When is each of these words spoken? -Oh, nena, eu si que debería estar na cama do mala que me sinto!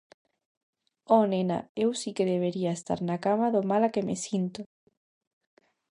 -Oh, 1.09 1.25
nena, 1.33 1.59
eu 1.83 1.89
si 2.01 2.09
que 2.17 2.29
debería 2.33 2.71
estar 2.73 2.99
na 3.09 3.17
cama 3.25 3.47
do 3.55 3.61
mala 3.71 3.93
que 3.93 4.05
me 4.07 4.15
sinto! 4.27 4.61